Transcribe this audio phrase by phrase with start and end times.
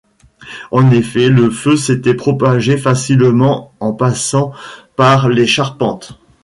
[0.71, 4.51] En effet, le feu s'était propagé facilement en passant
[4.95, 6.19] par les charpentes.